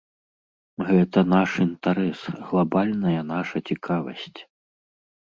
Гэта 0.87 1.19
наш 1.35 1.51
інтарэс, 1.67 2.19
глабальная 2.49 3.17
наша 3.33 3.57
цікавасць! 3.69 4.39